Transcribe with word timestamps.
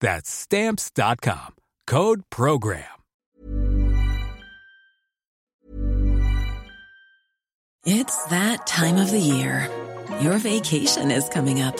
That's 0.00 0.30
stamps.com. 0.30 1.54
Code 1.86 2.22
program. 2.30 2.84
It's 7.86 8.22
that 8.26 8.66
time 8.66 8.96
of 8.96 9.10
the 9.10 9.18
year. 9.18 9.70
Your 10.20 10.36
vacation 10.38 11.10
is 11.10 11.28
coming 11.28 11.62
up. 11.62 11.76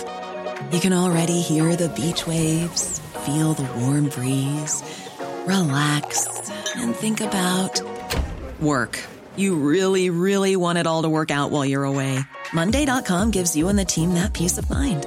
You 0.73 0.81
can 0.81 0.93
already 0.93 1.41
hear 1.41 1.77
the 1.77 1.89
beach 1.91 2.27
waves, 2.27 2.99
feel 3.27 3.53
the 3.53 3.67
warm 3.81 4.09
breeze, 4.09 4.83
relax, 5.47 6.51
and 6.77 6.95
think 6.95 7.21
about 7.21 7.83
work. 8.61 8.99
You 9.37 9.57
really, 9.57 10.11
really 10.11 10.57
want 10.57 10.79
it 10.79 10.87
all 10.87 11.03
to 11.03 11.09
work 11.09 11.31
out 11.31 11.51
while 11.51 11.65
you're 11.65 11.85
away. 11.85 12.21
Monday.com 12.55 13.31
gives 13.31 13.55
you 13.55 13.69
and 13.69 13.79
the 13.79 13.85
team 13.85 14.15
that 14.15 14.33
peace 14.33 14.57
of 14.57 14.71
mind. 14.71 15.07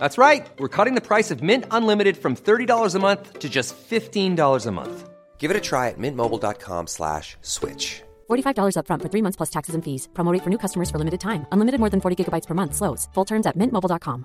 That's 0.00 0.16
right. 0.16 0.46
We're 0.58 0.76
cutting 0.76 0.94
the 0.94 1.06
price 1.06 1.30
of 1.30 1.42
Mint 1.42 1.66
Unlimited 1.70 2.16
from 2.16 2.34
$30 2.34 2.94
a 2.94 2.98
month 2.98 3.38
to 3.38 3.48
just 3.48 3.76
$15 3.76 4.66
a 4.66 4.70
month. 4.72 5.10
Give 5.38 5.50
it 5.50 5.56
a 5.56 5.60
try 5.60 5.88
at 5.88 5.98
mintmobile.com 5.98 6.86
slash 6.86 7.36
switch. 7.42 8.02
$45 8.30 8.76
upfront 8.76 9.02
for 9.02 9.10
three 9.12 9.22
months 9.22 9.36
plus 9.36 9.50
taxes 9.50 9.74
and 9.74 9.84
fees. 9.84 10.08
Promo 10.14 10.32
rate 10.32 10.42
for 10.42 10.50
new 10.50 10.58
customers 10.58 10.90
for 10.90 10.98
limited 10.98 11.20
time. 11.20 11.46
Unlimited 11.52 11.80
more 11.80 11.90
than 11.90 12.00
40 12.00 12.16
gigabytes 12.16 12.46
per 12.46 12.54
month. 12.54 12.74
Slows. 12.74 13.08
Full 13.14 13.26
terms 13.26 13.46
at 13.46 13.56
mintmobile.com. 13.56 14.24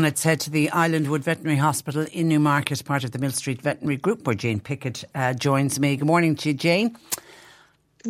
Let's 0.00 0.24
head 0.24 0.40
to 0.40 0.50
the 0.50 0.70
Islandwood 0.70 1.20
Veterinary 1.20 1.58
Hospital 1.58 2.04
in 2.12 2.28
Newmarket, 2.28 2.84
part 2.84 3.04
of 3.04 3.12
the 3.12 3.20
Mill 3.20 3.30
Street 3.30 3.62
Veterinary 3.62 3.96
Group, 3.96 4.26
where 4.26 4.34
Jane 4.34 4.58
Pickett 4.58 5.04
uh, 5.14 5.34
joins 5.34 5.78
me. 5.78 5.96
Good 5.96 6.06
morning 6.06 6.34
to 6.34 6.48
you, 6.48 6.54
Jane. 6.54 6.96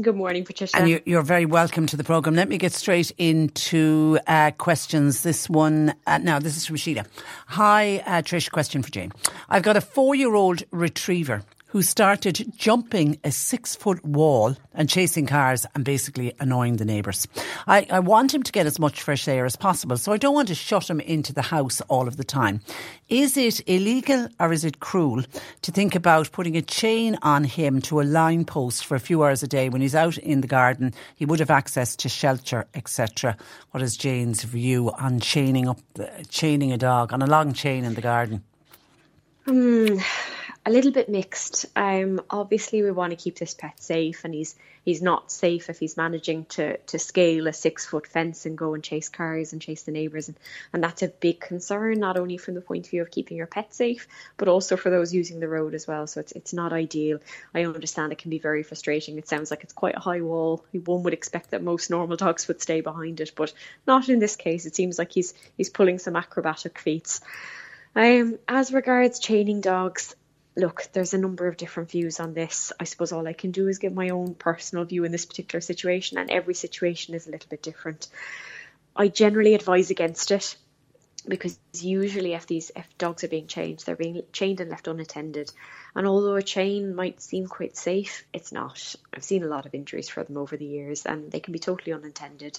Good 0.00 0.16
morning, 0.16 0.44
Patricia. 0.44 0.76
And 0.76 1.00
you're, 1.04 1.22
very 1.22 1.46
welcome 1.46 1.86
to 1.86 1.96
the 1.96 2.02
programme. 2.02 2.34
Let 2.34 2.48
me 2.48 2.58
get 2.58 2.72
straight 2.72 3.12
into 3.16 4.18
uh, 4.26 4.50
questions. 4.58 5.22
This 5.22 5.48
one, 5.48 5.94
uh, 6.08 6.18
now, 6.18 6.40
this 6.40 6.56
is 6.56 6.66
from 6.66 6.74
Sheila. 6.74 7.04
Hi, 7.46 7.98
uh, 8.04 8.20
Trish, 8.20 8.50
question 8.50 8.82
for 8.82 8.90
Jane. 8.90 9.12
I've 9.48 9.62
got 9.62 9.76
a 9.76 9.80
four 9.80 10.16
year 10.16 10.34
old 10.34 10.64
retriever 10.72 11.44
who 11.74 11.82
started 11.82 12.52
jumping 12.56 13.18
a 13.24 13.32
six 13.32 13.74
foot 13.74 14.02
wall 14.04 14.56
and 14.74 14.88
chasing 14.88 15.26
cars 15.26 15.66
and 15.74 15.84
basically 15.84 16.32
annoying 16.38 16.76
the 16.76 16.84
neighbours. 16.84 17.26
I, 17.66 17.84
I, 17.90 17.98
want 17.98 18.32
him 18.32 18.44
to 18.44 18.52
get 18.52 18.64
as 18.64 18.78
much 18.78 19.02
fresh 19.02 19.26
air 19.26 19.44
as 19.44 19.56
possible, 19.56 19.96
so 19.96 20.12
I 20.12 20.16
don't 20.16 20.36
want 20.36 20.46
to 20.48 20.54
shut 20.54 20.88
him 20.88 21.00
into 21.00 21.32
the 21.32 21.42
house 21.42 21.80
all 21.88 22.06
of 22.06 22.16
the 22.16 22.22
time. 22.22 22.60
Is 23.08 23.36
it 23.36 23.60
illegal 23.68 24.28
or 24.38 24.52
is 24.52 24.64
it 24.64 24.78
cruel 24.78 25.24
to 25.62 25.72
think 25.72 25.96
about 25.96 26.30
putting 26.30 26.56
a 26.56 26.62
chain 26.62 27.18
on 27.22 27.42
him 27.42 27.82
to 27.82 28.00
a 28.00 28.02
line 28.02 28.44
post 28.44 28.86
for 28.86 28.94
a 28.94 29.00
few 29.00 29.24
hours 29.24 29.42
a 29.42 29.48
day 29.48 29.68
when 29.68 29.80
he's 29.80 29.96
out 29.96 30.16
in 30.18 30.42
the 30.42 30.46
garden? 30.46 30.94
He 31.16 31.26
would 31.26 31.40
have 31.40 31.50
access 31.50 31.96
to 31.96 32.08
shelter, 32.08 32.68
etc. 32.76 33.36
What 33.72 33.82
is 33.82 33.96
Jane's 33.96 34.44
view 34.44 34.92
on 34.92 35.18
chaining 35.18 35.66
up, 35.66 35.80
chaining 36.28 36.70
a 36.70 36.78
dog 36.78 37.12
on 37.12 37.20
a 37.20 37.26
long 37.26 37.52
chain 37.52 37.84
in 37.84 37.94
the 37.94 38.00
garden? 38.00 38.44
Hmm 39.44 39.98
a 40.66 40.70
little 40.70 40.92
bit 40.92 41.08
mixed. 41.08 41.66
Um, 41.76 42.22
obviously, 42.30 42.82
we 42.82 42.90
want 42.90 43.10
to 43.10 43.16
keep 43.16 43.38
this 43.38 43.52
pet 43.52 43.82
safe, 43.82 44.24
and 44.24 44.32
he's 44.32 44.54
he's 44.84 45.02
not 45.02 45.30
safe 45.30 45.68
if 45.68 45.78
he's 45.78 45.96
managing 45.96 46.46
to 46.46 46.78
to 46.78 46.98
scale 46.98 47.46
a 47.46 47.52
six 47.52 47.84
foot 47.84 48.06
fence 48.06 48.46
and 48.46 48.56
go 48.56 48.72
and 48.72 48.82
chase 48.82 49.10
cars 49.10 49.52
and 49.52 49.60
chase 49.60 49.82
the 49.82 49.92
neighbours, 49.92 50.28
and, 50.28 50.38
and 50.72 50.82
that's 50.82 51.02
a 51.02 51.08
big 51.08 51.40
concern, 51.40 52.00
not 52.00 52.16
only 52.16 52.38
from 52.38 52.54
the 52.54 52.62
point 52.62 52.86
of 52.86 52.90
view 52.90 53.02
of 53.02 53.10
keeping 53.10 53.36
your 53.36 53.46
pet 53.46 53.74
safe, 53.74 54.08
but 54.38 54.48
also 54.48 54.76
for 54.76 54.88
those 54.88 55.12
using 55.12 55.38
the 55.38 55.48
road 55.48 55.74
as 55.74 55.86
well. 55.86 56.06
So 56.06 56.20
it's 56.20 56.32
it's 56.32 56.54
not 56.54 56.72
ideal. 56.72 57.18
I 57.54 57.64
understand 57.64 58.12
it 58.12 58.18
can 58.18 58.30
be 58.30 58.38
very 58.38 58.62
frustrating. 58.62 59.18
It 59.18 59.28
sounds 59.28 59.50
like 59.50 59.64
it's 59.64 59.72
quite 59.74 59.96
a 59.96 60.00
high 60.00 60.22
wall. 60.22 60.64
One 60.72 61.02
would 61.02 61.12
expect 61.14 61.50
that 61.50 61.62
most 61.62 61.90
normal 61.90 62.16
dogs 62.16 62.48
would 62.48 62.62
stay 62.62 62.80
behind 62.80 63.20
it, 63.20 63.32
but 63.36 63.52
not 63.86 64.08
in 64.08 64.18
this 64.18 64.36
case. 64.36 64.64
It 64.64 64.74
seems 64.74 64.98
like 64.98 65.12
he's 65.12 65.34
he's 65.58 65.68
pulling 65.70 65.98
some 65.98 66.16
acrobatic 66.16 66.78
feats. 66.78 67.20
Um, 67.96 68.38
as 68.48 68.72
regards 68.72 69.20
chaining 69.20 69.60
dogs, 69.60 70.16
look, 70.56 70.88
there's 70.92 71.14
a 71.14 71.18
number 71.18 71.46
of 71.46 71.56
different 71.56 71.90
views 71.90 72.20
on 72.20 72.34
this. 72.34 72.72
I 72.78 72.84
suppose 72.84 73.12
all 73.12 73.26
I 73.26 73.32
can 73.32 73.50
do 73.50 73.68
is 73.68 73.78
give 73.78 73.92
my 73.92 74.10
own 74.10 74.34
personal 74.34 74.84
view 74.84 75.04
in 75.04 75.12
this 75.12 75.26
particular 75.26 75.60
situation, 75.60 76.18
and 76.18 76.30
every 76.30 76.54
situation 76.54 77.14
is 77.14 77.26
a 77.26 77.30
little 77.30 77.48
bit 77.48 77.62
different. 77.62 78.08
I 78.96 79.08
generally 79.08 79.54
advise 79.54 79.90
against 79.90 80.30
it 80.30 80.56
because 81.26 81.58
usually 81.72 82.34
if 82.34 82.46
these 82.46 82.70
if 82.76 82.86
dogs 82.98 83.24
are 83.24 83.28
being 83.28 83.46
chained, 83.46 83.80
they're 83.80 83.96
being 83.96 84.22
chained 84.32 84.60
and 84.60 84.70
left 84.70 84.88
unattended. 84.88 85.50
And 85.94 86.06
although 86.06 86.36
a 86.36 86.42
chain 86.42 86.94
might 86.94 87.22
seem 87.22 87.46
quite 87.46 87.76
safe, 87.76 88.24
it's 88.32 88.52
not. 88.52 88.94
I've 89.12 89.24
seen 89.24 89.42
a 89.42 89.48
lot 89.48 89.66
of 89.66 89.74
injuries 89.74 90.08
for 90.08 90.22
them 90.22 90.36
over 90.36 90.56
the 90.56 90.64
years, 90.64 91.06
and 91.06 91.30
they 91.30 91.40
can 91.40 91.52
be 91.52 91.58
totally 91.58 91.92
unintended. 91.92 92.58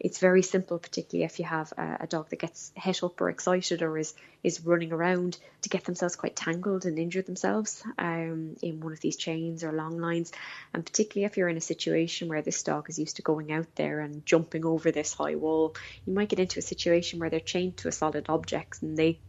It's 0.00 0.18
very 0.18 0.42
simple, 0.42 0.78
particularly 0.78 1.24
if 1.24 1.38
you 1.38 1.44
have 1.44 1.72
a, 1.76 1.98
a, 2.00 2.06
dog 2.06 2.30
that 2.30 2.38
gets 2.38 2.72
het 2.76 3.02
up 3.02 3.20
or 3.20 3.30
excited 3.30 3.82
or 3.82 3.98
is 3.98 4.14
is 4.42 4.64
running 4.64 4.92
around 4.92 5.38
to 5.62 5.68
get 5.68 5.84
themselves 5.84 6.16
quite 6.16 6.34
tangled 6.34 6.84
and 6.84 6.98
injure 6.98 7.22
themselves 7.22 7.84
um, 7.98 8.56
in 8.60 8.80
one 8.80 8.92
of 8.92 9.00
these 9.00 9.16
chains 9.16 9.62
or 9.62 9.72
long 9.72 9.98
lines. 9.98 10.32
And 10.74 10.84
particularly 10.84 11.26
if 11.26 11.36
you're 11.36 11.48
in 11.48 11.56
a 11.56 11.60
situation 11.60 12.28
where 12.28 12.42
this 12.42 12.62
dog 12.62 12.90
is 12.90 12.98
used 12.98 13.16
to 13.16 13.22
going 13.22 13.52
out 13.52 13.68
there 13.76 14.00
and 14.00 14.26
jumping 14.26 14.64
over 14.64 14.90
this 14.90 15.14
high 15.14 15.36
wall, 15.36 15.76
you 16.04 16.12
might 16.12 16.28
get 16.28 16.40
into 16.40 16.58
a 16.58 16.62
situation 16.62 17.20
where 17.20 17.30
they're 17.30 17.38
chained 17.40 17.76
to 17.78 17.88
a 17.88 17.92
solid 17.92 18.26
object 18.28 18.82
and 18.82 18.96
they 18.96 19.20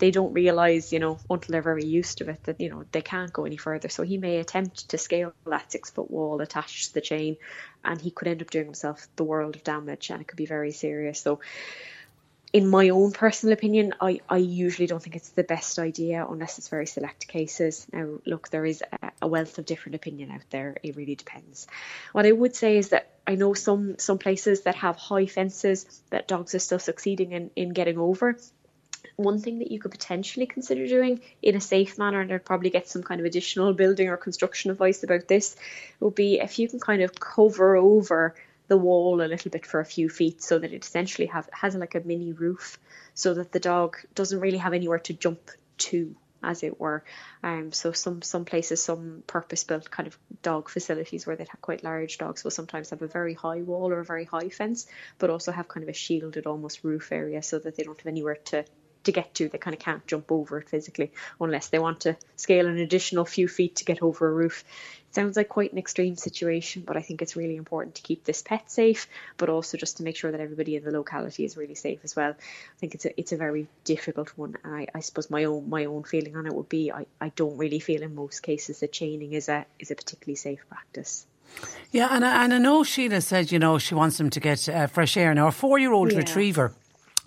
they 0.00 0.10
don't 0.10 0.32
realize, 0.32 0.92
you 0.92 0.98
know, 0.98 1.18
until 1.28 1.52
they're 1.52 1.62
very 1.62 1.84
used 1.84 2.18
to 2.18 2.28
it 2.28 2.42
that, 2.44 2.60
you 2.60 2.70
know, 2.70 2.84
they 2.90 3.02
can't 3.02 3.32
go 3.32 3.44
any 3.44 3.58
further. 3.58 3.88
So 3.88 4.02
he 4.02 4.16
may 4.18 4.38
attempt 4.38 4.88
to 4.88 4.98
scale 4.98 5.32
that 5.46 5.70
six 5.70 5.90
foot 5.90 6.10
wall 6.10 6.40
attached 6.40 6.88
to 6.88 6.94
the 6.94 7.00
chain 7.02 7.36
and 7.84 8.00
he 8.00 8.10
could 8.10 8.26
end 8.26 8.42
up 8.42 8.50
doing 8.50 8.64
himself 8.64 9.06
the 9.16 9.24
world 9.24 9.56
of 9.56 9.62
damage 9.62 10.10
and 10.10 10.22
it 10.22 10.26
could 10.26 10.38
be 10.38 10.46
very 10.46 10.72
serious. 10.72 11.20
So 11.20 11.40
in 12.52 12.66
my 12.66 12.88
own 12.88 13.12
personal 13.12 13.52
opinion, 13.52 13.94
I, 14.00 14.20
I 14.28 14.38
usually 14.38 14.86
don't 14.86 15.02
think 15.02 15.16
it's 15.16 15.28
the 15.28 15.44
best 15.44 15.78
idea 15.78 16.26
unless 16.28 16.58
it's 16.58 16.68
very 16.68 16.86
select 16.86 17.28
cases. 17.28 17.86
Now, 17.92 18.18
look, 18.26 18.48
there 18.48 18.64
is 18.64 18.82
a, 19.22 19.28
wealth 19.28 19.58
of 19.58 19.66
different 19.66 19.94
opinion 19.94 20.30
out 20.30 20.48
there. 20.48 20.76
It 20.82 20.96
really 20.96 21.14
depends. 21.14 21.68
What 22.12 22.26
I 22.26 22.32
would 22.32 22.56
say 22.56 22.78
is 22.78 22.88
that 22.88 23.10
I 23.26 23.34
know 23.36 23.54
some 23.54 23.98
some 23.98 24.18
places 24.18 24.62
that 24.62 24.74
have 24.76 24.96
high 24.96 25.26
fences 25.26 26.02
that 26.10 26.26
dogs 26.26 26.54
are 26.54 26.58
still 26.58 26.80
succeeding 26.80 27.32
in, 27.32 27.50
in 27.54 27.68
getting 27.68 27.98
over 27.98 28.36
one 29.16 29.38
thing 29.38 29.58
that 29.58 29.70
you 29.70 29.78
could 29.78 29.90
potentially 29.90 30.46
consider 30.46 30.86
doing 30.86 31.20
in 31.42 31.56
a 31.56 31.60
safe 31.60 31.98
manner, 31.98 32.20
and 32.20 32.32
I'd 32.32 32.44
probably 32.44 32.70
get 32.70 32.88
some 32.88 33.02
kind 33.02 33.20
of 33.20 33.26
additional 33.26 33.72
building 33.72 34.08
or 34.08 34.16
construction 34.16 34.70
advice 34.70 35.02
about 35.02 35.28
this, 35.28 35.56
would 36.00 36.14
be 36.14 36.40
if 36.40 36.58
you 36.58 36.68
can 36.68 36.80
kind 36.80 37.02
of 37.02 37.18
cover 37.18 37.76
over 37.76 38.34
the 38.70 38.76
wall 38.76 39.20
a 39.20 39.26
little 39.26 39.50
bit 39.50 39.66
for 39.66 39.80
a 39.80 39.84
few 39.84 40.08
feet 40.08 40.40
so 40.40 40.58
that 40.58 40.72
it 40.72 40.84
essentially 40.84 41.26
have 41.26 41.48
has 41.52 41.74
like 41.74 41.96
a 41.96 42.00
mini 42.00 42.32
roof 42.32 42.78
so 43.14 43.34
that 43.34 43.50
the 43.50 43.58
dog 43.58 43.96
doesn't 44.14 44.38
really 44.40 44.58
have 44.58 44.72
anywhere 44.72 45.00
to 45.00 45.12
jump 45.12 45.50
to 45.76 46.14
as 46.42 46.62
it 46.62 46.78
were. 46.80 47.02
Um 47.42 47.72
so 47.72 47.90
some 47.90 48.22
some 48.22 48.44
places 48.44 48.82
some 48.82 49.24
purpose 49.26 49.64
built 49.64 49.90
kind 49.90 50.06
of 50.06 50.16
dog 50.42 50.68
facilities 50.68 51.26
where 51.26 51.36
they'd 51.36 51.48
have 51.48 51.60
quite 51.60 51.82
large 51.82 52.16
dogs 52.16 52.44
will 52.44 52.52
sometimes 52.52 52.90
have 52.90 53.02
a 53.02 53.08
very 53.08 53.34
high 53.34 53.62
wall 53.62 53.90
or 53.92 54.00
a 54.00 54.04
very 54.04 54.24
high 54.24 54.48
fence 54.48 54.86
but 55.18 55.30
also 55.30 55.50
have 55.52 55.68
kind 55.68 55.82
of 55.82 55.90
a 55.90 55.92
shielded 55.92 56.46
almost 56.46 56.84
roof 56.84 57.10
area 57.10 57.42
so 57.42 57.58
that 57.58 57.74
they 57.76 57.82
don't 57.82 57.98
have 57.98 58.06
anywhere 58.06 58.36
to 58.36 58.64
to 59.04 59.12
get 59.12 59.34
to. 59.34 59.48
They 59.48 59.58
kind 59.58 59.74
of 59.74 59.80
can't 59.80 60.06
jump 60.06 60.30
over 60.30 60.58
it 60.58 60.68
physically 60.68 61.12
unless 61.40 61.68
they 61.68 61.78
want 61.78 62.00
to 62.00 62.16
scale 62.36 62.66
an 62.66 62.78
additional 62.78 63.24
few 63.24 63.48
feet 63.48 63.76
to 63.76 63.84
get 63.84 64.02
over 64.02 64.28
a 64.28 64.32
roof. 64.32 64.64
It 65.08 65.14
sounds 65.14 65.36
like 65.36 65.48
quite 65.48 65.72
an 65.72 65.78
extreme 65.78 66.14
situation, 66.16 66.84
but 66.86 66.96
I 66.96 67.02
think 67.02 67.20
it's 67.20 67.34
really 67.34 67.56
important 67.56 67.96
to 67.96 68.02
keep 68.02 68.24
this 68.24 68.42
pet 68.42 68.70
safe, 68.70 69.08
but 69.38 69.48
also 69.48 69.76
just 69.76 69.96
to 69.96 70.04
make 70.04 70.16
sure 70.16 70.30
that 70.30 70.40
everybody 70.40 70.76
in 70.76 70.84
the 70.84 70.92
locality 70.92 71.44
is 71.44 71.56
really 71.56 71.74
safe 71.74 72.00
as 72.04 72.14
well. 72.14 72.30
I 72.30 72.78
think 72.78 72.94
it's 72.94 73.06
a 73.06 73.18
it's 73.18 73.32
a 73.32 73.36
very 73.36 73.66
difficult 73.84 74.30
one, 74.36 74.56
I, 74.64 74.86
I 74.94 75.00
suppose 75.00 75.28
my 75.28 75.44
own 75.44 75.68
my 75.68 75.86
own 75.86 76.04
feeling 76.04 76.36
on 76.36 76.46
it 76.46 76.54
would 76.54 76.68
be 76.68 76.92
I, 76.92 77.06
I 77.20 77.30
don't 77.30 77.56
really 77.56 77.80
feel 77.80 78.02
in 78.02 78.14
most 78.14 78.40
cases 78.40 78.80
that 78.80 78.92
chaining 78.92 79.32
is 79.32 79.48
a 79.48 79.66
is 79.78 79.90
a 79.90 79.96
particularly 79.96 80.36
safe 80.36 80.64
practice. 80.68 81.26
Yeah, 81.90 82.08
and 82.12 82.24
I, 82.24 82.44
and 82.44 82.54
I 82.54 82.58
know 82.58 82.84
Sheila 82.84 83.20
said, 83.20 83.50
you 83.50 83.58
know, 83.58 83.76
she 83.78 83.96
wants 83.96 84.18
them 84.18 84.30
to 84.30 84.38
get 84.38 84.68
uh, 84.68 84.86
fresh 84.86 85.16
air. 85.16 85.34
Now, 85.34 85.48
a 85.48 85.52
four 85.52 85.80
year 85.80 85.92
old 85.92 86.12
yeah. 86.12 86.18
retriever 86.18 86.72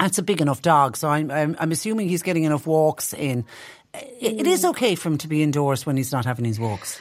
that's 0.04 0.18
a 0.18 0.24
big 0.24 0.42
enough 0.42 0.62
dog, 0.62 0.98
so 0.98 1.08
I'm, 1.08 1.32
I'm, 1.32 1.56
I'm 1.58 1.72
assuming 1.72 2.10
he's 2.10 2.24
getting 2.24 2.44
enough 2.44 2.68
walks 2.68 3.14
in. 3.14 3.46
It, 3.94 4.42
it 4.42 4.48
is 4.48 4.66
okay 4.66 4.96
for 4.96 5.08
him 5.08 5.18
to 5.20 5.30
be 5.30 5.42
indoors 5.42 5.86
when 5.86 5.96
he's 5.96 6.12
not 6.12 6.26
having 6.26 6.44
his 6.44 6.60
walks. 6.60 7.00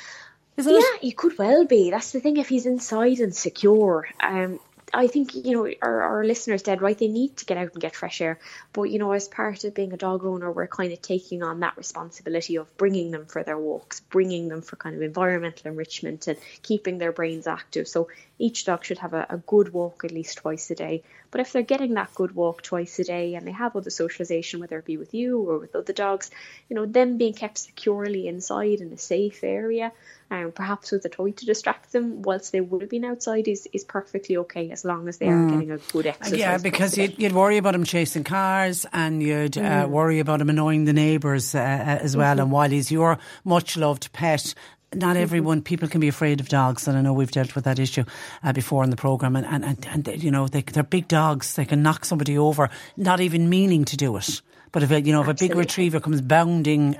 Isn't 0.57 0.73
yeah, 0.73 0.99
he 1.01 1.11
could 1.11 1.37
well 1.37 1.65
be. 1.65 1.91
That's 1.91 2.13
the 2.13 2.21
thing. 2.21 2.37
If 2.37 2.49
he's 2.49 2.65
inside 2.65 3.19
and 3.19 3.35
secure, 3.35 4.07
um, 4.21 4.61
I 4.95 5.09
think 5.09 5.35
you 5.35 5.53
know 5.53 5.75
our, 5.83 6.03
our 6.03 6.25
listeners 6.25 6.63
dead 6.63 6.81
right. 6.81 6.97
They 6.97 7.09
need 7.09 7.39
to 7.39 7.45
get 7.45 7.57
out 7.57 7.73
and 7.73 7.81
get 7.81 7.97
fresh 7.97 8.21
air, 8.21 8.39
but 8.73 8.85
you 8.85 9.01
know, 9.01 9.11
as 9.13 9.27
part 9.27 9.65
of 9.65 9.75
being 9.75 9.93
a 9.93 9.97
dog 9.97 10.25
owner, 10.25 10.53
we're 10.53 10.69
kind 10.69 10.93
of 10.93 11.03
taking 11.03 11.43
on 11.43 11.61
that 11.61 11.77
responsibility 11.77 12.57
of 12.57 12.77
bringing 12.77 13.11
them 13.11 13.27
for 13.27 13.43
their 13.43 13.59
walks, 13.59 13.99
bringing 13.99 14.49
them 14.49 14.63
for 14.63 14.77
kind 14.77 14.95
of 14.95 15.03
environmental 15.03 15.71
enrichment 15.73 16.29
and 16.29 16.39
keeping 16.63 16.99
their 16.99 17.13
brains 17.13 17.49
active. 17.49 17.89
So 17.89 18.09
each 18.43 18.65
dog 18.65 18.85
should 18.85 18.99
have 18.99 19.15
a, 19.15 19.27
a 19.31 19.37
good 19.39 19.73
walk 19.73 20.05
at 20.05 20.11
least 20.11 20.39
twice 20.39 20.71
a 20.71 20.75
day. 20.75 21.03
But 21.31 21.41
if 21.41 21.53
they're 21.53 21.63
getting 21.63 21.95
that 21.95 22.15
good 22.15 22.35
walk 22.35 22.63
twice 22.63 22.99
a 22.99 23.05
day 23.05 23.35
and 23.35 23.47
they 23.47 23.53
have 23.53 23.77
other 23.77 23.91
socialization, 23.91 24.61
whether 24.61 24.79
it 24.79 24.85
be 24.85 24.97
with 24.97 25.15
you 25.15 25.41
or 25.41 25.59
with 25.59 25.75
other 25.75 25.93
dogs, 25.93 26.31
you 26.69 26.77
know, 26.77 26.85
them 26.85 27.17
being 27.17 27.35
kept 27.35 27.59
securely 27.59 28.29
inside 28.29 28.81
in 28.81 28.93
a 28.93 28.99
safe 28.99 29.43
area 29.43 29.93
um, 30.33 30.53
perhaps 30.53 30.91
with 30.91 31.05
a 31.05 31.09
toy 31.09 31.31
to 31.33 31.47
distract 31.47 31.93
them 31.93 32.23
whilst 32.23 32.53
they 32.53 32.61
would 32.61 32.81
have 32.81 32.91
been 32.91 33.05
outside 33.05 33.47
is, 33.49 33.69
is 33.73 33.85
perfectly 33.85 34.39
okay 34.39 34.71
as 34.71 34.85
long 34.85 35.07
as 35.07 35.19
they 35.19 35.29
are 35.29 35.37
mm. 35.37 35.51
getting 35.51 35.71
a 35.71 35.79
good 35.79 36.07
exercise. 36.07 36.39
Yeah, 36.39 36.57
because 36.59 36.97
you'd, 36.97 37.19
you'd, 37.19 37.33
worry 37.33 37.59
about 37.59 37.73
them 37.73 37.85
chasing 37.85 38.25
cars 38.25 38.87
and 38.93 39.23
you'd 39.23 39.59
uh, 39.59 39.61
mm. 39.61 39.85
uh, 39.85 39.89
worry 39.89 40.21
about 40.21 40.41
him 40.41 40.49
annoying 40.49 40.87
the 40.87 40.95
neighbours 40.95 41.55
uh, 41.55 41.59
uh, 41.59 41.63
as 41.63 42.17
well. 42.17 42.33
Mm-hmm. 42.33 42.41
And 42.41 42.53
while 42.53 42.71
he's 42.71 42.91
your 42.91 43.19
much 43.45 43.77
loved 43.77 44.13
pet, 44.13 44.55
not 44.95 45.15
mm-hmm. 45.15 45.23
everyone, 45.23 45.63
people 45.63 45.89
can 45.89 46.01
be 46.01 46.09
afraid 46.09 46.41
of 46.41 46.49
dogs, 46.49 46.89
and 46.89 46.97
I 46.97 47.01
know 47.01 47.13
we've 47.13 47.31
dealt 47.31 47.55
with 47.55 47.65
that 47.65 47.79
issue 47.79 48.05
uh, 48.43 48.53
before 48.53 48.85
in 48.85 48.91
the 48.91 48.97
programme. 48.97 49.37
And, 49.37 49.47
and, 49.47 49.65
and, 49.65 50.09
and, 50.09 50.23
you 50.23 50.31
know, 50.31 50.49
they, 50.49 50.63
they're 50.63 50.83
big 50.83 51.09
dogs, 51.09 51.55
they 51.55 51.65
can 51.65 51.83
knock 51.83 52.05
somebody 52.05 52.37
over, 52.39 52.71
not 52.97 53.21
even 53.21 53.49
meaning 53.49 53.85
to 53.87 53.97
do 53.97 54.17
it. 54.17 54.43
But 54.73 54.83
if 54.83 54.91
a, 54.91 55.03
you 55.03 55.13
know 55.13 55.21
if 55.21 55.29
a 55.29 55.35
big 55.35 55.55
retriever 55.55 56.01
comes 56.01 56.23
bounding, 56.23 56.97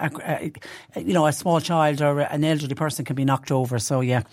you 0.95 1.15
know 1.15 1.27
a 1.27 1.33
small 1.33 1.59
child 1.59 2.03
or 2.03 2.21
an 2.21 2.45
elderly 2.45 2.75
person 2.75 3.07
can 3.07 3.17
be 3.17 3.25
knocked 3.25 3.51
over. 3.51 3.79
So 3.79 4.03
yeah, 4.03 4.25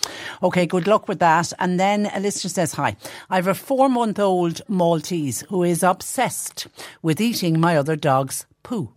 okay. 0.44 0.66
Good 0.66 0.88
luck 0.88 1.08
with 1.08 1.20
that. 1.20 1.54
And 1.58 1.80
then 1.80 2.12
a 2.14 2.20
listener 2.20 2.50
says, 2.50 2.74
"Hi, 2.74 2.98
I 3.30 3.38
have 3.38 3.48
a 3.48 3.56
four-month-old 3.56 4.62
Maltese 4.68 5.46
who 5.48 5.64
is 5.64 5.84
obsessed 5.84 6.68
with 7.02 7.22
eating 7.22 7.62
my 7.62 7.78
other 7.78 7.96
dog's 7.96 8.46
poo." 8.62 8.92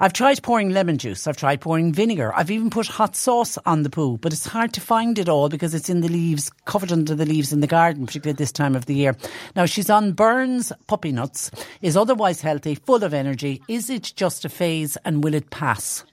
I've 0.00 0.12
tried 0.12 0.42
pouring 0.42 0.70
lemon 0.70 0.98
juice. 0.98 1.26
I've 1.26 1.36
tried 1.36 1.60
pouring 1.60 1.92
vinegar. 1.92 2.34
I've 2.34 2.50
even 2.50 2.70
put 2.70 2.86
hot 2.86 3.16
sauce 3.16 3.58
on 3.66 3.82
the 3.82 3.90
poo, 3.90 4.18
but 4.18 4.32
it's 4.32 4.46
hard 4.46 4.72
to 4.74 4.80
find 4.80 5.18
it 5.18 5.28
all 5.28 5.48
because 5.48 5.74
it's 5.74 5.90
in 5.90 6.00
the 6.00 6.08
leaves, 6.08 6.50
covered 6.64 6.92
under 6.92 7.14
the 7.14 7.26
leaves 7.26 7.52
in 7.52 7.60
the 7.60 7.66
garden, 7.66 8.06
particularly 8.06 8.36
this 8.36 8.52
time 8.52 8.74
of 8.74 8.86
the 8.86 8.94
year. 8.94 9.16
Now 9.56 9.66
she's 9.66 9.90
on 9.90 10.12
Burns 10.12 10.72
puppy 10.86 11.12
nuts, 11.12 11.50
is 11.82 11.96
otherwise 11.96 12.40
healthy, 12.40 12.74
full 12.74 13.04
of 13.04 13.14
energy. 13.14 13.62
Is 13.68 13.90
it 13.90 14.12
just 14.16 14.44
a 14.44 14.48
phase 14.48 14.96
and 15.04 15.22
will 15.22 15.34
it 15.34 15.50
pass? 15.50 16.04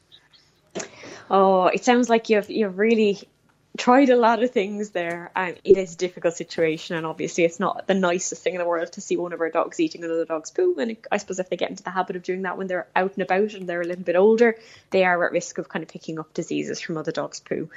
Oh, 1.30 1.68
it 1.68 1.84
sounds 1.84 2.10
like 2.10 2.30
you've 2.30 2.50
you've 2.50 2.78
really 2.78 3.28
tried 3.78 4.10
a 4.10 4.16
lot 4.16 4.42
of 4.42 4.52
things 4.52 4.92
there. 4.92 5.32
Um, 5.36 5.56
it 5.64 5.78
is 5.78 5.94
a 5.94 5.98
difficult 5.98 6.36
situation, 6.36 6.96
and 6.96 7.06
obviously, 7.06 7.44
it's 7.44 7.60
not 7.60 7.88
the 7.88 7.94
nicest 7.94 8.44
thing 8.44 8.54
in 8.54 8.60
the 8.60 8.68
world 8.68 8.92
to 8.94 9.02
see 9.02 9.18
one 9.18 9.34
of 9.34 9.42
our 9.42 9.50
dogs 9.50 9.80
eating 9.80 10.04
another 10.04 10.26
dog's 10.26 10.52
poo. 10.52 10.76
And 10.80 10.98
I 11.12 11.18
suppose 11.18 11.40
if 11.40 11.50
they 11.50 11.58
get 11.58 11.70
into 11.70 11.84
the 11.84 11.90
habit 11.90 12.16
of 12.16 12.24
doing 12.24 12.44
that 12.44 12.58
when 12.58 12.68
they're 12.68 12.88
out 12.96 13.14
and 13.14 13.24
about 13.24 13.54
and 13.54 13.68
they're 13.68 13.82
a 13.82 13.86
little 13.86 14.04
bit 14.04 14.16
older, 14.16 14.58
they 14.92 15.04
are 15.04 15.26
at 15.26 15.32
risk 15.32 15.58
of 15.58 15.70
kind 15.70 15.84
of 15.84 15.90
picking 15.90 16.20
up 16.20 16.34
diseases 16.34 16.80
from 16.80 16.98
other 16.98 17.12
dogs' 17.12 17.40
poo. 17.40 17.70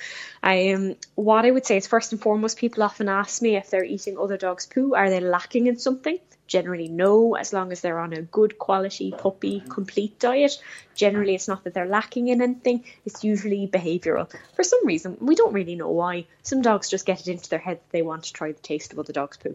Um, 0.42 0.96
what 1.14 1.44
I 1.44 1.50
would 1.50 1.66
say 1.66 1.76
is 1.76 1.86
first 1.86 2.12
and 2.12 2.20
foremost, 2.20 2.58
people 2.58 2.82
often 2.82 3.08
ask 3.08 3.42
me 3.42 3.56
if 3.56 3.70
they're 3.70 3.84
eating 3.84 4.18
other 4.18 4.36
dogs' 4.36 4.66
poo, 4.66 4.94
are 4.94 5.10
they 5.10 5.20
lacking 5.20 5.66
in 5.66 5.78
something? 5.78 6.18
Generally 6.48 6.88
no, 6.88 7.36
as 7.36 7.52
long 7.52 7.70
as 7.70 7.80
they're 7.80 8.00
on 8.00 8.12
a 8.12 8.22
good 8.22 8.58
quality 8.58 9.14
puppy 9.16 9.62
complete 9.68 10.18
diet. 10.18 10.60
Generally, 10.96 11.36
it's 11.36 11.46
not 11.46 11.62
that 11.62 11.74
they're 11.74 11.86
lacking 11.86 12.26
in 12.28 12.42
anything, 12.42 12.84
it's 13.04 13.22
usually 13.22 13.68
behavioural. 13.68 14.28
For 14.56 14.64
some 14.64 14.84
reason, 14.84 15.18
we 15.20 15.36
don't 15.36 15.52
really 15.52 15.76
know 15.76 15.90
why. 15.90 16.26
Some 16.42 16.62
dogs 16.62 16.90
just 16.90 17.06
get 17.06 17.20
it 17.20 17.28
into 17.28 17.48
their 17.48 17.60
head 17.60 17.76
that 17.76 17.90
they 17.90 18.02
want 18.02 18.24
to 18.24 18.32
try 18.32 18.50
the 18.50 18.60
taste 18.60 18.92
of 18.92 18.98
other 18.98 19.12
dogs' 19.12 19.36
poo. 19.36 19.54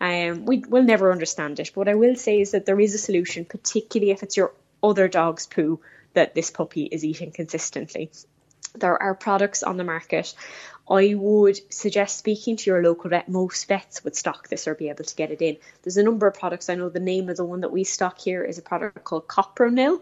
Um, 0.00 0.46
we 0.46 0.58
will 0.58 0.84
never 0.84 1.12
understand 1.12 1.60
it. 1.60 1.72
But 1.74 1.80
what 1.80 1.88
I 1.88 1.96
will 1.96 2.16
say 2.16 2.40
is 2.40 2.52
that 2.52 2.64
there 2.64 2.80
is 2.80 2.94
a 2.94 2.98
solution, 2.98 3.44
particularly 3.44 4.12
if 4.12 4.22
it's 4.22 4.36
your 4.36 4.54
other 4.82 5.08
dog's 5.08 5.46
poo 5.46 5.80
that 6.14 6.34
this 6.34 6.50
puppy 6.50 6.84
is 6.84 7.04
eating 7.04 7.32
consistently 7.32 8.10
there 8.74 9.00
are 9.00 9.14
products 9.14 9.62
on 9.62 9.76
the 9.76 9.84
market 9.84 10.34
I 10.90 11.14
would 11.14 11.60
suggest 11.72 12.18
speaking 12.18 12.56
to 12.56 12.70
your 12.70 12.82
local 12.82 13.10
vet. 13.10 13.28
Most 13.28 13.68
vets 13.68 14.02
would 14.04 14.16
stock 14.16 14.48
this 14.48 14.66
or 14.66 14.74
be 14.74 14.88
able 14.88 15.04
to 15.04 15.16
get 15.16 15.30
it 15.30 15.42
in. 15.42 15.58
There's 15.82 15.96
a 15.96 16.02
number 16.02 16.26
of 16.26 16.34
products. 16.34 16.70
I 16.70 16.74
know 16.74 16.88
the 16.88 17.00
name 17.00 17.28
of 17.28 17.36
the 17.36 17.44
one 17.44 17.60
that 17.60 17.72
we 17.72 17.84
stock 17.84 18.18
here 18.18 18.42
is 18.42 18.58
a 18.58 18.62
product 18.62 19.04
called 19.04 19.28
Copronil. 19.28 20.00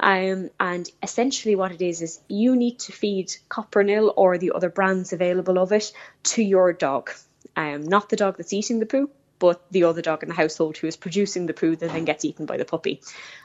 Um, 0.00 0.50
and 0.60 0.88
essentially, 1.02 1.56
what 1.56 1.72
it 1.72 1.82
is 1.82 2.02
is 2.02 2.20
you 2.28 2.54
need 2.54 2.78
to 2.80 2.92
feed 2.92 3.34
Copronil 3.48 4.12
or 4.16 4.38
the 4.38 4.52
other 4.54 4.68
brands 4.68 5.12
available 5.12 5.58
of 5.58 5.72
it 5.72 5.92
to 6.24 6.42
your 6.42 6.72
dog. 6.72 7.10
Um, 7.56 7.82
not 7.82 8.08
the 8.08 8.16
dog 8.16 8.36
that's 8.36 8.52
eating 8.52 8.78
the 8.78 8.86
poo, 8.86 9.10
but 9.38 9.62
the 9.70 9.84
other 9.84 10.02
dog 10.02 10.22
in 10.22 10.28
the 10.28 10.34
household 10.34 10.76
who 10.76 10.86
is 10.86 10.96
producing 10.96 11.46
the 11.46 11.54
poo 11.54 11.76
that 11.76 11.92
then 11.92 12.04
gets 12.04 12.24
eaten 12.24 12.46
by 12.46 12.56
the 12.56 12.64
puppy. 12.64 13.00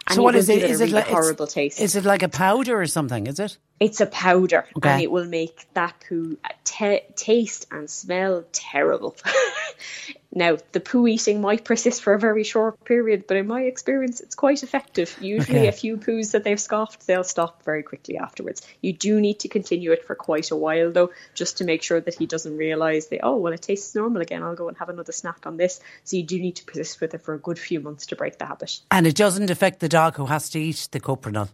And 0.08 0.16
so 0.16 0.24
what 0.24 0.36
is 0.36 0.50
it? 0.50 0.64
Is 0.64 0.82
it, 0.82 0.90
like 0.90 1.08
horrible 1.08 1.48
taste? 1.48 1.80
Is 1.80 1.96
it 1.96 2.06
like 2.06 2.24
a 2.24 2.30
powder 2.30 2.80
or 2.80 2.88
something? 2.88 3.28
Is 3.28 3.40
it? 3.40 3.58
It's 3.80 4.02
a 4.02 4.06
powder, 4.06 4.66
okay. 4.78 4.90
and 4.90 5.02
it 5.02 5.12
will 5.12 5.26
make 5.26 5.68
that 5.74 6.04
poo 6.08 6.38
uh, 6.44 6.50
t- 6.64 7.02
taste 7.16 7.68
and 7.72 7.90
smell 7.90 8.46
terrible. 8.52 9.16
Now, 10.36 10.58
the 10.72 10.80
poo 10.80 11.08
eating 11.08 11.42
might 11.42 11.64
persist 11.64 12.02
for 12.02 12.14
a 12.14 12.20
very 12.20 12.44
short 12.44 12.84
period, 12.86 13.26
but 13.28 13.38
in 13.38 13.48
my 13.48 13.62
experience, 13.62 14.20
it's 14.20 14.36
quite 14.36 14.64
effective. 14.64 15.16
Usually, 15.22 15.60
Okay. 15.60 15.68
a 15.68 15.72
few 15.72 15.98
poos 15.98 16.32
that 16.32 16.44
they've 16.44 16.60
scoffed, 16.60 17.06
they'll 17.06 17.24
stop 17.24 17.64
very 17.64 17.84
quickly 17.84 18.18
afterwards. 18.18 18.62
You 18.82 18.94
do 18.94 19.22
need 19.22 19.40
to 19.40 19.48
continue 19.48 19.92
it 19.92 20.06
for 20.06 20.16
quite 20.16 20.50
a 20.50 20.56
while, 20.56 20.92
though, 20.92 21.12
just 21.36 21.58
to 21.58 21.64
make 21.64 21.84
sure 21.84 22.02
that 22.02 22.16
he 22.16 22.26
doesn't 22.26 22.58
realise 22.58 23.08
that, 23.08 23.20
oh, 23.24 23.38
well, 23.38 23.54
it 23.54 23.62
tastes 23.62 23.94
normal 23.94 24.22
again. 24.22 24.42
I'll 24.42 24.56
go 24.56 24.68
and 24.68 24.78
have 24.78 24.90
another 24.90 25.12
snack 25.12 25.46
on 25.46 25.58
this. 25.58 25.80
So, 26.04 26.18
you 26.18 26.24
do 26.24 26.40
need 26.40 26.56
to 26.56 26.66
persist 26.66 27.00
with 27.00 27.14
it 27.14 27.22
for 27.22 27.34
a 27.36 27.40
good 27.40 27.60
few 27.60 27.80
months 27.80 28.08
to 28.08 28.16
break 28.16 28.40
the 28.40 28.46
habit. 28.46 28.80
And 28.90 29.06
it 29.06 29.16
doesn't 29.16 29.50
affect 29.52 29.80
the 29.82 29.90
dog 29.90 30.16
who 30.16 30.26
has 30.26 30.50
to 30.52 30.60
eat 30.60 30.88
the 30.92 31.00
Copronil. 31.00 31.50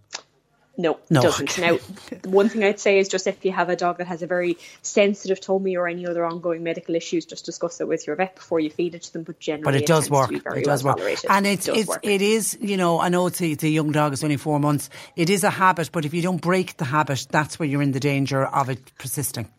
No, 0.80 0.98
No, 1.10 1.20
it 1.20 1.24
doesn't. 1.24 1.50
okay. 1.60 1.72
Now, 1.72 1.78
the 2.22 2.30
one 2.30 2.48
thing 2.48 2.64
I'd 2.64 2.80
say 2.80 3.00
is 3.00 3.10
just 3.10 3.28
if 3.28 3.44
you 3.44 3.52
have 3.52 3.68
a 3.70 3.76
dog 3.76 3.98
that 3.98 4.08
has 4.08 4.22
a 4.22 4.28
very 4.28 4.58
sensitive 4.82 5.42
tummy 5.42 5.76
or 5.76 5.88
any 5.90 6.08
other 6.08 6.26
ongoing 6.26 6.64
medical 6.64 6.96
issues, 6.96 7.26
just 7.26 7.46
discuss 7.46 7.82
it 7.82 7.88
with 7.88 8.08
your 8.08 8.16
vet 8.16 8.36
before 8.36 8.62
you 8.62 8.70
feed 8.70 8.96
it 8.96 9.02
to 9.04 9.14
them. 9.14 9.24
But 9.24 9.40
generally, 9.40 9.66
But 9.66 9.76
it 9.76 9.86
does 9.86 10.08
tends 10.08 10.10
work. 10.10 10.32
It 10.56 10.64
does 10.64 10.84
well 10.84 10.94
work. 10.94 10.98
tolerated. 11.00 11.30
And 11.30 11.46
it's, 11.46 11.68
It 11.68 11.72
does 11.72 11.80
it's, 11.82 11.90
work. 11.90 12.00
it 12.06 12.22
is, 12.22 12.58
you 12.62 12.78
know, 12.78 13.00
I 13.00 13.10
know 13.10 13.28
it's 13.28 13.42
a, 13.42 13.52
it's 13.52 13.64
a 13.66 13.70
young 13.70 13.92
dog, 13.92 14.14
it's 14.14 14.24
only 14.24 14.38
four 14.38 14.60
months. 14.60 14.90
It 15.18 15.30
is 15.30 15.44
a 15.44 15.50
habit, 15.50 15.92
but 15.92 16.06
if 16.06 16.14
you 16.14 16.22
don't 16.22 16.42
break 16.42 16.78
the 16.78 16.86
habit, 16.86 17.28
that's 17.30 17.60
where 17.60 17.68
you're 17.68 17.82
in 17.82 17.92
the 17.92 18.00
danger 18.00 18.46
of 18.46 18.70
it 18.70 18.80
persisting. 18.98 19.50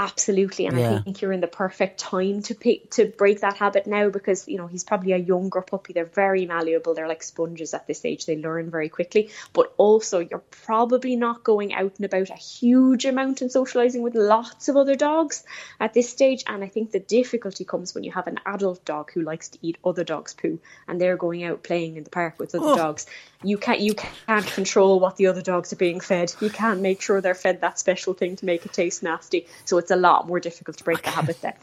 Absolutely, 0.00 0.64
and 0.64 0.78
Yeah. 0.78 0.94
I 0.94 1.02
think 1.02 1.20
you're 1.20 1.30
in 1.30 1.42
the 1.42 1.46
perfect 1.46 2.00
time 2.00 2.40
to 2.44 2.54
pick, 2.54 2.88
to 2.92 3.04
break 3.04 3.40
that 3.40 3.58
habit 3.58 3.86
now 3.86 4.08
because 4.08 4.48
you 4.48 4.56
know 4.56 4.66
he's 4.66 4.82
probably 4.82 5.12
a 5.12 5.18
younger 5.18 5.60
puppy. 5.60 5.92
They're 5.92 6.06
very 6.06 6.46
malleable. 6.46 6.94
They're 6.94 7.06
like 7.06 7.22
sponges 7.22 7.74
at 7.74 7.86
this 7.86 8.02
age. 8.06 8.24
They 8.24 8.38
learn 8.38 8.70
very 8.70 8.88
quickly. 8.88 9.28
But 9.52 9.74
also, 9.76 10.20
you're 10.20 10.42
probably 10.50 11.16
not 11.16 11.44
going 11.44 11.74
out 11.74 11.92
and 11.98 12.06
about 12.06 12.30
a 12.30 12.34
huge 12.34 13.04
amount 13.04 13.42
and 13.42 13.52
socializing 13.52 14.00
with 14.00 14.14
lots 14.14 14.70
of 14.70 14.76
other 14.78 14.96
dogs 14.96 15.44
at 15.78 15.92
this 15.92 16.08
stage. 16.08 16.44
And 16.46 16.64
I 16.64 16.68
think 16.68 16.92
the 16.92 17.00
difficulty 17.00 17.66
comes 17.66 17.94
when 17.94 18.02
you 18.02 18.12
have 18.12 18.26
an 18.26 18.40
adult 18.46 18.82
dog 18.86 19.12
who 19.12 19.20
likes 19.20 19.50
to 19.50 19.58
eat 19.60 19.76
other 19.84 20.02
dogs' 20.02 20.32
poo, 20.32 20.58
and 20.88 20.98
they're 20.98 21.18
going 21.18 21.44
out 21.44 21.62
playing 21.62 21.98
in 21.98 22.04
the 22.04 22.10
park 22.10 22.38
with 22.38 22.54
other 22.54 22.74
dogs. 22.74 23.04
You 23.42 23.58
can't 23.58 23.80
you 23.80 23.94
can't 23.94 24.46
control 24.46 24.98
what 24.98 25.16
the 25.16 25.26
other 25.26 25.42
dogs 25.42 25.74
are 25.74 25.76
being 25.76 26.00
fed. 26.00 26.32
You 26.40 26.48
can't 26.48 26.80
make 26.80 27.02
sure 27.02 27.20
they're 27.20 27.34
fed 27.34 27.60
that 27.60 27.78
special 27.78 28.14
thing 28.14 28.36
to 28.36 28.46
make 28.46 28.64
it 28.64 28.72
taste 28.72 29.02
nasty. 29.02 29.46
So 29.66 29.76
it's 29.76 29.89
a 29.90 29.96
lot 29.96 30.26
more 30.26 30.40
difficult 30.40 30.76
to 30.78 30.84
break 30.84 31.02
the 31.02 31.10
habit 31.10 31.40
then. 31.40 31.54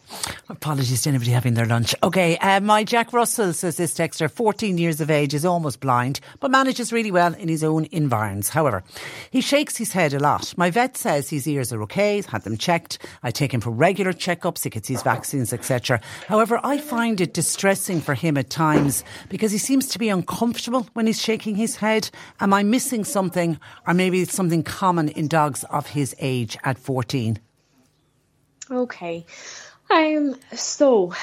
Apologies 0.50 1.02
to 1.04 1.10
anybody 1.10 1.32
having 1.32 1.54
their 1.54 1.66
lunch. 1.66 1.94
Okay, 2.04 2.38
uh, 2.38 2.60
my 2.60 2.84
Jack 2.84 3.14
Russell 3.14 3.54
says 3.54 3.78
this 3.78 3.94
texter, 3.94 4.30
14 4.30 4.78
years 4.78 5.02
of 5.02 5.12
age, 5.12 5.34
is 5.34 5.46
almost 5.46 5.80
blind, 5.80 6.20
but 6.40 6.52
manages 6.52 6.94
really 6.94 7.12
well 7.12 7.34
in 7.34 7.48
his 7.48 7.64
own 7.64 7.88
environs. 7.92 8.50
However, 8.50 8.84
he 9.30 9.42
shakes 9.42 9.78
his 9.78 9.92
head 9.92 10.14
a 10.14 10.20
lot. 10.20 10.54
My 10.58 10.70
vet 10.70 10.98
says 10.98 11.30
his 11.30 11.48
ears 11.48 11.74
are 11.74 11.82
okay, 11.84 12.16
he's 12.16 12.26
had 12.28 12.44
them 12.44 12.58
checked. 12.58 13.00
I 13.24 13.32
take 13.32 13.54
him 13.54 13.62
for 13.62 13.72
regular 13.72 14.14
checkups, 14.14 14.64
he 14.64 14.70
gets 14.70 14.88
his 14.88 15.04
vaccines, 15.04 15.54
etc. 15.54 16.00
However, 16.28 16.60
I 16.64 16.78
find 16.78 17.20
it 17.22 17.34
distressing 17.34 18.02
for 18.02 18.14
him 18.14 18.38
at 18.38 18.50
times 18.50 19.04
because 19.30 19.52
he 19.52 19.58
seems 19.58 19.88
to 19.90 20.00
be 20.00 20.10
uncomfortable 20.10 20.88
when 20.94 21.08
he's 21.08 21.22
shaking 21.22 21.56
his 21.56 21.78
head. 21.78 22.10
Am 22.40 22.54
I 22.54 22.64
missing 22.64 23.04
something, 23.04 23.60
or 23.86 23.94
maybe 23.94 24.22
it's 24.22 24.34
something 24.34 24.64
common 24.64 25.10
in 25.10 25.28
dogs 25.28 25.64
of 25.66 25.88
his 25.88 26.16
age 26.20 26.58
at 26.64 26.78
14? 26.78 27.40
Okay. 28.70 29.26
Um 29.90 30.36
so 30.56 31.14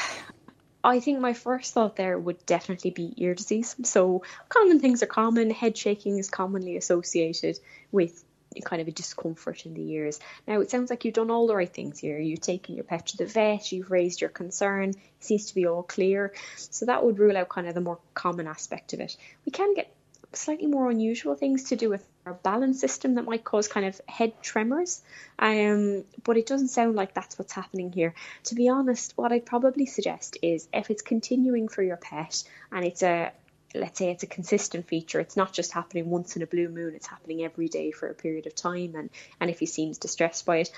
I 0.83 1.01
think 1.01 1.19
my 1.21 1.33
first 1.33 1.73
thought 1.73 1.97
there 1.97 2.19
would 2.19 2.45
definitely 2.45 2.91
be 2.91 3.15
ear 3.17 3.35
disease. 3.35 3.75
So 3.85 4.23
common 4.49 4.81
things 4.81 5.03
are 5.03 5.07
common. 5.07 5.51
Head 5.51 5.77
shaking 5.79 6.19
is 6.19 6.29
commonly 6.29 6.77
associated 6.77 7.59
with 7.91 8.23
kind 8.63 8.81
of 8.83 8.89
a 8.89 8.93
discomfort 8.93 9.67
in 9.67 9.75
the 9.75 9.91
ears. 9.93 10.21
Now 10.47 10.61
it 10.61 10.71
sounds 10.71 10.91
like 10.91 11.05
you've 11.05 11.15
done 11.15 11.31
all 11.31 11.47
the 11.47 11.57
right 11.57 11.73
things 11.73 11.99
here. 11.99 12.19
You've 12.19 12.41
taken 12.41 12.75
your 12.75 12.85
pet 12.85 13.07
to 13.09 13.17
the 13.17 13.27
vet, 13.27 13.73
you've 13.73 13.91
raised 13.91 14.21
your 14.21 14.31
concern, 14.31 14.91
it 14.91 14.97
seems 15.21 15.47
to 15.47 15.55
be 15.55 15.67
all 15.67 15.83
clear. 15.83 16.33
So 16.57 16.87
that 16.87 17.05
would 17.05 17.19
rule 17.19 17.37
out 17.37 17.49
kind 17.49 17.67
of 17.67 17.75
the 17.75 17.81
more 17.81 17.99
common 18.15 18.47
aspect 18.47 18.93
of 18.93 19.01
it. 19.01 19.17
We 19.45 19.53
can 19.53 19.75
get 19.75 19.93
slightly 20.33 20.67
more 20.67 20.91
unusual 20.91 21.35
things 21.35 21.65
to 21.65 21.77
do 21.77 21.89
with 21.89 22.07
our 22.27 22.35
balance 22.35 22.81
system 22.81 23.15
that 23.15 23.25
might 23.25 23.45
cause 23.45 23.69
kind 23.69 23.87
of 23.87 24.01
head 24.09 24.33
tremors. 24.43 25.03
Um, 25.39 26.05
but 26.23 26.37
it 26.37 26.47
doesn't 26.47 26.69
sound 26.69 26.97
like 26.97 27.15
that's 27.15 27.39
what's 27.39 27.53
happening 27.53 27.93
here. 27.93 28.15
To 28.45 28.55
be 28.55 28.69
honest, 28.69 29.13
what 29.17 29.33
I'd 29.33 29.47
probably 29.47 29.87
suggest 29.87 30.39
is 30.43 30.69
if 30.73 30.91
it's 30.91 31.03
continuing 31.03 31.69
for 31.69 31.83
your 31.83 31.97
pet 31.97 32.43
and 32.73 32.85
it's 32.85 33.03
a 33.03 33.33
let's 33.75 33.99
say 33.99 34.11
it's 34.11 34.23
a 34.23 34.27
consistent 34.27 34.87
feature 34.87 35.21
it's 35.21 35.37
not 35.37 35.53
just 35.53 35.73
happening 35.73 36.09
once 36.09 36.37
in 36.37 36.43
a 36.43 36.47
blue 36.47 36.69
moon 36.69 36.95
it's 36.95 37.07
happening 37.07 37.43
every 37.43 37.69
day 37.69 37.91
for 37.91 38.09
a 38.09 38.15
period 38.15 38.47
of 38.47 38.55
time. 38.55 38.95
And 38.95 39.11
and 39.41 39.51
if 39.51 39.59
he 39.59 39.67
seems 39.67 39.99
distressed 39.99 40.47
by 40.47 40.59
it 40.59 40.71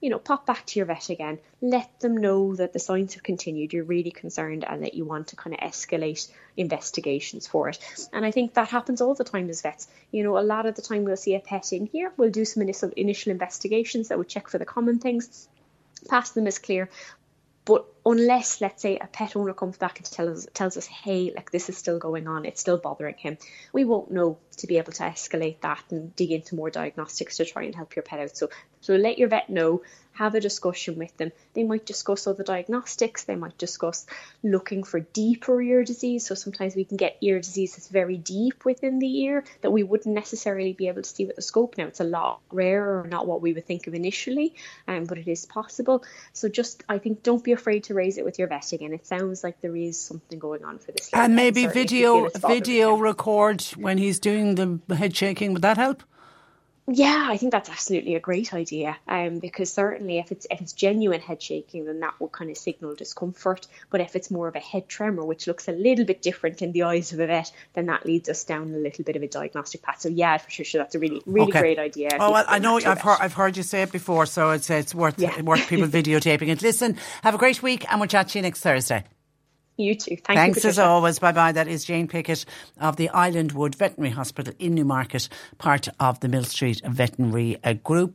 you 0.00 0.10
know 0.10 0.18
pop 0.18 0.46
back 0.46 0.66
to 0.66 0.78
your 0.78 0.86
vet 0.86 1.08
again. 1.08 1.38
Let 1.60 2.00
them 2.00 2.16
know 2.16 2.54
that 2.56 2.72
the 2.72 2.78
signs 2.78 3.14
have 3.14 3.22
continued 3.22 3.72
you're 3.72 3.84
really 3.84 4.10
concerned 4.10 4.64
and 4.68 4.82
that 4.84 4.94
you 4.94 5.04
want 5.04 5.28
to 5.28 5.36
kind 5.36 5.54
of 5.54 5.60
escalate 5.60 6.30
investigations 6.56 7.46
for 7.46 7.68
it. 7.68 7.78
And 8.12 8.24
i 8.24 8.30
think 8.30 8.54
that 8.54 8.68
happens 8.68 9.00
all 9.00 9.14
the 9.14 9.24
time 9.24 9.48
as 9.48 9.62
vets. 9.62 9.88
You 10.10 10.22
know 10.24 10.38
a 10.38 10.40
lot 10.40 10.66
of 10.66 10.74
the 10.74 10.82
time 10.82 11.04
we'll 11.04 11.16
see 11.16 11.34
a 11.34 11.40
pet 11.40 11.72
in 11.72 11.86
here 11.86 12.12
we'll 12.16 12.30
do 12.30 12.44
some 12.44 12.62
initial 12.62 12.90
initial 12.96 13.32
investigations 13.32 14.08
that 14.08 14.18
would 14.18 14.28
check 14.28 14.48
for 14.48 14.58
the 14.58 14.64
common 14.64 14.98
things 14.98 15.48
pass 16.08 16.30
them 16.30 16.46
as 16.46 16.58
clear 16.58 16.90
but 17.64 17.86
unless, 18.06 18.60
let's 18.60 18.82
say, 18.82 18.98
a 18.98 19.06
pet 19.06 19.36
owner 19.36 19.54
comes 19.54 19.76
back 19.76 19.98
and 19.98 20.10
tells 20.10 20.46
tells 20.54 20.76
us, 20.76 20.86
"Hey, 20.86 21.32
like 21.34 21.50
this 21.50 21.68
is 21.68 21.76
still 21.76 21.98
going 21.98 22.26
on, 22.28 22.44
it's 22.44 22.60
still 22.60 22.78
bothering 22.78 23.16
him," 23.16 23.38
we 23.72 23.84
won't 23.84 24.10
know 24.10 24.38
to 24.58 24.66
be 24.66 24.78
able 24.78 24.92
to 24.92 25.02
escalate 25.02 25.60
that 25.60 25.82
and 25.90 26.14
dig 26.16 26.30
into 26.30 26.54
more 26.54 26.70
diagnostics 26.70 27.36
to 27.38 27.44
try 27.44 27.64
and 27.64 27.74
help 27.74 27.96
your 27.96 28.02
pet 28.02 28.20
out. 28.20 28.36
So, 28.36 28.50
so 28.80 28.94
let 28.94 29.18
your 29.18 29.28
vet 29.28 29.50
know. 29.50 29.82
Have 30.12 30.36
a 30.36 30.40
discussion 30.40 30.96
with 30.96 31.16
them. 31.16 31.32
They 31.54 31.64
might 31.64 31.86
discuss 31.86 32.28
other 32.28 32.44
diagnostics. 32.44 33.24
They 33.24 33.34
might 33.34 33.58
discuss 33.58 34.06
looking 34.44 34.84
for 34.84 35.00
deeper 35.00 35.60
ear 35.60 35.82
disease. 35.82 36.24
So 36.24 36.36
sometimes 36.36 36.76
we 36.76 36.84
can 36.84 36.96
get 36.96 37.16
ear 37.20 37.40
disease 37.40 37.74
that's 37.74 37.88
very 37.88 38.16
deep 38.16 38.64
within 38.64 39.00
the 39.00 39.22
ear 39.22 39.42
that 39.62 39.72
we 39.72 39.82
wouldn't 39.82 40.14
necessarily 40.14 40.72
be 40.72 40.86
able 40.86 41.02
to 41.02 41.08
see 41.08 41.24
with 41.24 41.34
the 41.34 41.42
scope. 41.42 41.76
Now 41.76 41.86
it's 41.86 41.98
a 41.98 42.04
lot 42.04 42.42
rarer, 42.52 43.04
not 43.10 43.26
what 43.26 43.42
we 43.42 43.54
would 43.54 43.66
think 43.66 43.88
of 43.88 43.94
initially, 43.94 44.54
um, 44.86 45.06
but 45.06 45.18
it 45.18 45.26
is 45.26 45.46
possible. 45.46 46.04
So 46.32 46.48
just, 46.48 46.84
I 46.88 46.98
think, 46.98 47.24
don't 47.24 47.42
be 47.42 47.50
afraid 47.50 47.82
to 47.84 47.93
raise 47.94 48.18
it 48.18 48.24
with 48.24 48.38
your 48.38 48.48
vet 48.48 48.72
again. 48.72 48.92
It 48.92 49.06
sounds 49.06 49.42
like 49.42 49.60
there 49.60 49.74
is 49.74 50.00
something 50.00 50.38
going 50.38 50.64
on 50.64 50.78
for 50.78 50.92
this. 50.92 51.10
And 51.12 51.34
maybe 51.34 51.66
video 51.66 52.14
feel 52.14 52.26
it's 52.26 52.38
bothering 52.38 52.60
video 52.60 52.96
record 52.96 53.62
when 53.76 53.98
he's 53.98 54.18
doing 54.18 54.54
the 54.54 54.96
head 54.96 55.16
shaking. 55.16 55.52
Would 55.52 55.62
that 55.62 55.76
help? 55.76 56.02
Yeah, 56.86 57.28
I 57.30 57.38
think 57.38 57.50
that's 57.50 57.70
absolutely 57.70 58.14
a 58.14 58.20
great 58.20 58.52
idea. 58.52 58.98
Um, 59.08 59.38
because 59.38 59.72
certainly 59.72 60.18
if 60.18 60.30
it's 60.30 60.46
if 60.50 60.60
it's 60.60 60.74
genuine 60.74 61.22
head 61.22 61.40
shaking, 61.40 61.86
then 61.86 62.00
that 62.00 62.20
will 62.20 62.28
kind 62.28 62.50
of 62.50 62.58
signal 62.58 62.94
discomfort. 62.94 63.66
But 63.88 64.02
if 64.02 64.14
it's 64.14 64.30
more 64.30 64.48
of 64.48 64.54
a 64.54 64.60
head 64.60 64.86
tremor, 64.86 65.24
which 65.24 65.46
looks 65.46 65.66
a 65.66 65.72
little 65.72 66.04
bit 66.04 66.20
different 66.20 66.60
in 66.60 66.72
the 66.72 66.82
eyes 66.82 67.12
of 67.14 67.20
a 67.20 67.26
vet, 67.26 67.50
then 67.72 67.86
that 67.86 68.04
leads 68.04 68.28
us 68.28 68.44
down 68.44 68.74
a 68.74 68.76
little 68.78 69.02
bit 69.02 69.16
of 69.16 69.22
a 69.22 69.28
diagnostic 69.28 69.80
path. 69.80 70.00
So 70.02 70.10
yeah, 70.10 70.36
for 70.36 70.50
sure, 70.50 70.64
sure 70.66 70.82
that's 70.82 70.94
a 70.94 70.98
really 70.98 71.22
really 71.24 71.48
Okay. 71.48 71.60
great 71.60 71.78
idea. 71.78 72.10
Oh, 72.20 72.32
well, 72.32 72.44
I 72.46 72.58
know 72.58 72.76
I've 72.76 73.00
heard. 73.00 73.18
I've 73.18 73.32
heard 73.32 73.56
you 73.56 73.62
say 73.62 73.80
it 73.82 73.90
before, 73.92 74.26
so 74.26 74.50
it's 74.50 74.68
it's 74.68 74.94
worth 74.94 75.18
Yeah. 75.18 75.40
worth 75.40 75.66
people 75.66 75.86
videotaping 76.00 76.48
it. 76.48 76.60
Listen, 76.60 76.98
have 77.22 77.34
a 77.34 77.38
great 77.38 77.62
week, 77.62 77.90
and 77.90 77.98
we'll 77.98 78.08
chat 78.10 78.28
to 78.28 78.38
you 78.38 78.42
next 78.42 78.60
Thursday. 78.60 79.04
You 79.76 79.94
too. 79.94 80.16
Thank 80.16 80.38
Thanks 80.38 80.64
you, 80.64 80.70
as 80.70 80.78
always. 80.78 81.18
Bye 81.18 81.32
bye. 81.32 81.52
That 81.52 81.66
is 81.66 81.84
Jane 81.84 82.06
Pickett 82.06 82.44
of 82.80 82.96
the 82.96 83.08
Island 83.08 83.52
Wood 83.52 83.74
Veterinary 83.74 84.12
Hospital 84.12 84.54
in 84.58 84.74
Newmarket, 84.74 85.28
part 85.58 85.88
of 85.98 86.20
the 86.20 86.28
Mill 86.28 86.44
Street 86.44 86.80
Veterinary 86.84 87.58
uh, 87.64 87.72
Group. 87.72 88.14